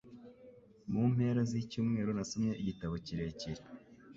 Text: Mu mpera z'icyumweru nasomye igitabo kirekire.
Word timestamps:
Mu 0.91 1.01
mpera 1.13 1.41
z'icyumweru 1.49 2.09
nasomye 2.17 2.51
igitabo 2.61 2.93
kirekire. 3.05 3.61